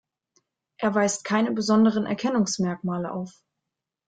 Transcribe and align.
Er 0.77 0.95
weist 0.95 1.25
keine 1.25 1.51
besonderen 1.51 2.07
Erkennungsmerkmale 2.07 3.11
auf. 3.11 3.39